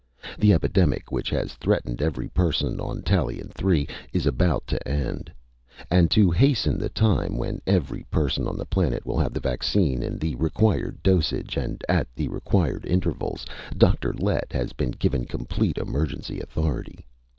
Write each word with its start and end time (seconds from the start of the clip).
The 0.39 0.51
epidemic 0.51 1.11
which 1.11 1.29
has 1.29 1.53
threatened 1.53 2.01
every 2.01 2.27
person 2.27 2.79
on 2.79 3.03
Tallien 3.03 3.49
Three 3.51 3.87
is 4.11 4.25
about 4.25 4.65
to 4.65 4.87
end! 4.87 5.31
And 5.91 6.09
to 6.09 6.31
hasten 6.31 6.79
the 6.79 6.89
time 6.89 7.37
when 7.37 7.61
every 7.67 8.03
person 8.09 8.47
on 8.47 8.57
the 8.57 8.65
planet 8.65 9.05
will 9.05 9.19
have 9.19 9.31
the 9.31 9.39
vaccine 9.39 10.01
in 10.01 10.17
the 10.17 10.33
required 10.37 11.03
dosage 11.03 11.55
and 11.55 11.83
at 11.87 12.07
the 12.15 12.29
required 12.29 12.83
intervals, 12.87 13.45
Dr. 13.77 14.11
Lett 14.13 14.51
has 14.53 14.73
been 14.73 14.89
given 14.89 15.25
complete 15.25 15.77
emergency 15.77 16.39
authority. 16.39 17.05